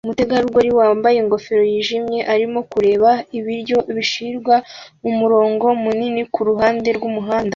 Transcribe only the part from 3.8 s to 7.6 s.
bishyirwa mumurongo munini kuruhande rwumuhanda